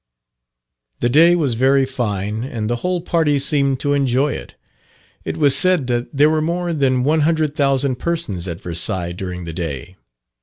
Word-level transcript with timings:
The 1.01 1.09
day 1.09 1.35
was 1.35 1.53
very 1.53 1.85
fine, 1.85 2.43
and 2.43 2.67
the 2.67 2.77
whole 2.77 3.01
party 3.01 3.37
seemed 3.37 3.79
to 3.81 3.93
enjoy 3.93 4.33
it. 4.33 4.55
It 5.23 5.37
was 5.37 5.55
said 5.55 5.85
that 5.85 6.07
there 6.11 6.27
were 6.31 6.41
more 6.41 6.73
than 6.73 7.03
one 7.03 7.19
hundred 7.19 7.55
thousand 7.55 7.97
persons 7.99 8.47
at 8.47 8.59
Versailles 8.61 9.11
during 9.11 9.43
the 9.45 9.53
day. 9.53 9.97